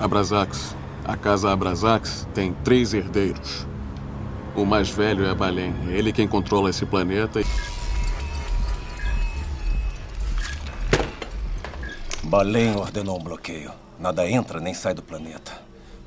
[0.00, 0.76] Abrazax.
[1.04, 3.66] A casa Abrazax tem três herdeiros.
[4.54, 5.74] O mais velho é Balen.
[5.88, 7.40] É ele quem controla esse planeta.
[12.22, 13.72] Balen ordenou um bloqueio.
[13.98, 15.60] Nada entra nem sai do planeta.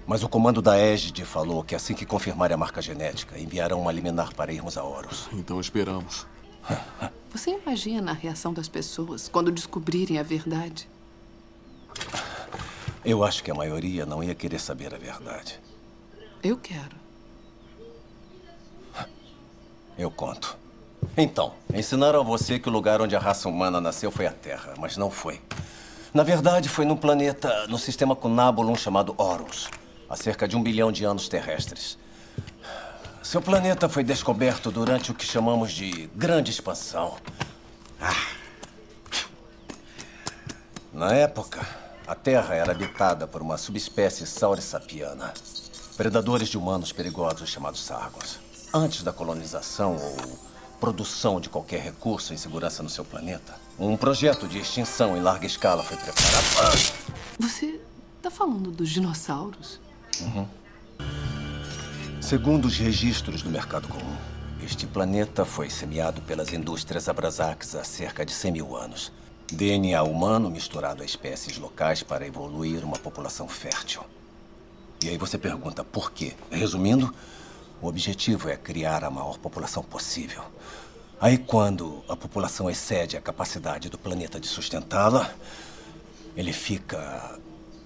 [0.08, 3.92] Mas o comando da Égide falou que assim que confirmarem a marca genética, enviarão uma
[3.92, 5.28] liminar para irmos a Horus.
[5.34, 6.26] Então esperamos.
[7.32, 10.88] Você imagina a reação das pessoas quando descobrirem a verdade?
[13.04, 15.60] Eu acho que a maioria não ia querer saber a verdade.
[16.44, 16.96] Eu quero.
[19.98, 20.58] Eu conto.
[21.18, 24.74] Então, ensinaram a você que o lugar onde a raça humana nasceu foi a Terra,
[24.78, 25.42] mas não foi.
[26.14, 29.70] Na verdade, foi num planeta no sistema Cunabulum chamado Horus,
[30.10, 31.98] há cerca de um bilhão de anos terrestres.
[33.24, 37.18] Seu planeta foi descoberto durante o que chamamos de Grande Expansão.
[38.00, 38.28] Ah.
[40.94, 41.66] Na época,
[42.08, 45.34] a Terra era habitada por uma subespécie saurisapiana,
[45.96, 48.40] predadores de humanos perigosos chamados sargos.
[48.74, 50.40] Antes da colonização ou
[50.80, 55.46] produção de qualquer recurso em segurança no seu planeta, um projeto de extinção em larga
[55.46, 56.94] escala foi preparado.
[57.40, 57.80] Você
[58.18, 59.80] está falando dos dinossauros?
[60.22, 60.48] Uhum.
[62.20, 64.16] Segundo os registros do mercado comum,
[64.64, 69.12] este planeta foi semeado pelas indústrias Abrasax há cerca de 100 mil anos.
[69.52, 74.02] DNA humano misturado a espécies locais para evoluir uma população fértil.
[75.04, 76.34] E aí você pergunta por quê?
[76.50, 77.14] Resumindo,
[77.82, 80.44] o objetivo é criar a maior população possível.
[81.20, 85.34] Aí, quando a população excede a capacidade do planeta de sustentá-la,
[86.36, 87.40] ele fica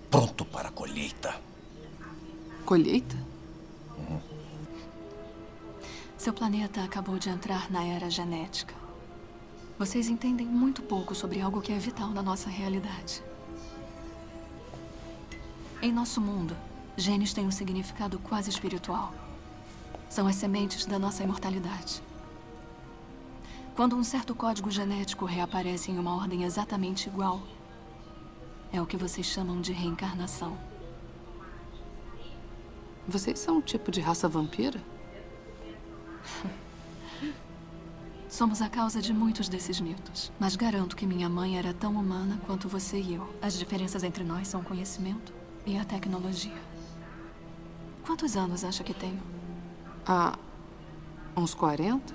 [0.09, 1.35] pronto para a colheita.
[2.65, 3.17] Colheita?
[3.97, 4.19] Uhum.
[6.17, 8.84] Seu planeta acabou de entrar na era genética.
[9.77, 13.21] Vocês entendem muito pouco sobre algo que é vital na nossa realidade.
[15.81, 16.55] Em nosso mundo,
[16.95, 19.13] genes têm um significado quase espiritual.
[20.09, 22.01] São as sementes da nossa imortalidade.
[23.75, 27.41] Quando um certo código genético reaparece em uma ordem exatamente igual,
[28.71, 30.57] é o que vocês chamam de reencarnação.
[33.05, 34.81] Vocês são um tipo de raça vampira?
[38.35, 40.29] Somos a causa de muitos desses mitos.
[40.37, 43.33] Mas garanto que minha mãe era tão humana quanto você e eu.
[43.41, 45.33] As diferenças entre nós são o conhecimento
[45.65, 46.61] e a tecnologia.
[48.05, 49.21] Quantos anos acha que tenho?
[50.05, 50.37] Há
[51.37, 52.13] uns 40?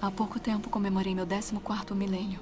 [0.00, 2.40] Há pouco tempo comemorei meu 14º milênio.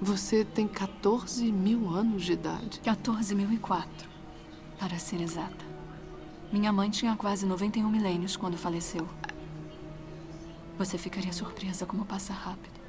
[0.00, 2.80] Você tem 14 mil anos de idade.
[2.84, 3.86] 14.004,
[4.78, 5.64] para ser exata.
[6.52, 9.08] Minha mãe tinha quase 91 milênios quando faleceu.
[10.80, 12.79] Você ficaria surpresa como passa rápido.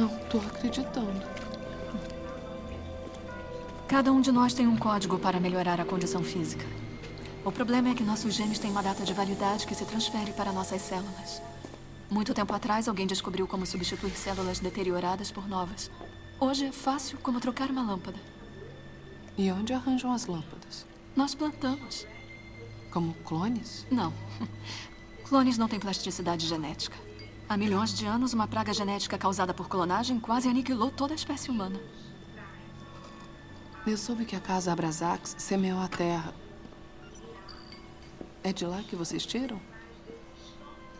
[0.00, 1.22] Não tô acreditando.
[3.86, 6.64] Cada um de nós tem um código para melhorar a condição física.
[7.44, 10.54] O problema é que nossos genes têm uma data de validade que se transfere para
[10.54, 11.42] nossas células.
[12.08, 15.90] Muito tempo atrás, alguém descobriu como substituir células deterioradas por novas.
[16.40, 18.18] Hoje é fácil como trocar uma lâmpada.
[19.36, 20.86] E onde arranjam as lâmpadas?
[21.14, 22.06] Nós plantamos.
[22.90, 23.86] Como clones?
[23.90, 24.14] Não.
[25.28, 26.96] Clones não têm plasticidade genética.
[27.50, 31.50] Há milhões de anos, uma praga genética causada por clonagem quase aniquilou toda a espécie
[31.50, 31.80] humana.
[33.84, 36.32] Eu soube que a casa Abrazax semeou a terra.
[38.44, 39.60] É de lá que vocês tiram?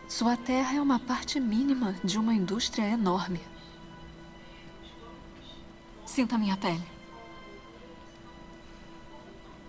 [0.09, 3.41] Sua terra é uma parte mínima de uma indústria enorme.
[6.05, 6.83] Sinta minha pele.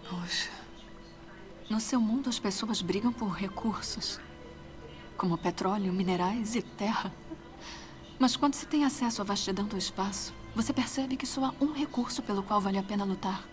[0.10, 0.50] Poxa.
[1.70, 4.20] No seu mundo, as pessoas brigam por recursos,
[5.22, 7.14] como petróleo, minerais e terra.
[8.18, 11.74] Mas quando se tem acesso à vastidão do espaço, você percebe que só há um
[11.74, 13.48] recurso pelo qual vale a pena lutar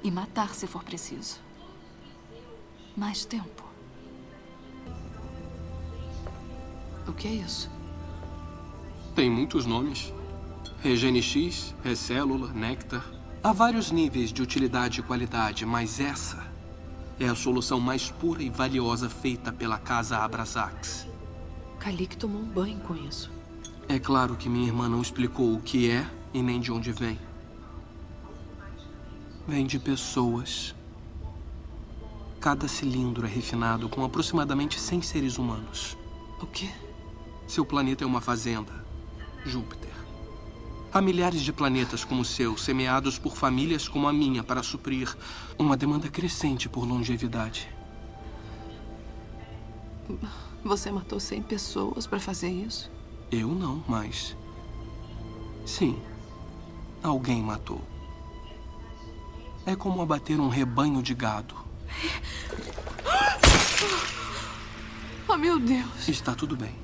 [0.00, 1.40] e matar se for preciso.
[2.96, 3.64] Mais tempo.
[7.08, 7.68] O que é isso?
[9.16, 10.14] Tem muitos nomes.
[10.84, 13.04] RegeneX, Recélula, Nectar.
[13.42, 16.46] Há vários níveis de utilidade e qualidade, mas essa
[17.18, 21.06] é a solução mais pura e valiosa feita pela casa Abrasax.
[21.78, 23.30] Kalik tomou um banho com isso.
[23.88, 27.18] É claro que minha irmã não explicou o que é e nem de onde vem.
[29.46, 30.74] Vem de pessoas.
[32.40, 35.96] Cada cilindro é refinado com aproximadamente 100 seres humanos.
[36.40, 36.70] O quê?
[37.46, 38.72] Seu planeta é uma fazenda,
[39.44, 39.85] Júpiter.
[40.96, 45.14] Há milhares de planetas como o seu, semeados por famílias como a minha para suprir
[45.58, 47.68] uma demanda crescente por longevidade.
[50.64, 52.90] Você matou 100 pessoas para fazer isso?
[53.30, 54.34] Eu não, mas.
[55.66, 56.00] Sim.
[57.02, 57.82] Alguém matou.
[59.66, 61.56] É como abater um rebanho de gado.
[65.28, 66.08] Oh, meu Deus!
[66.08, 66.76] Está tudo bem.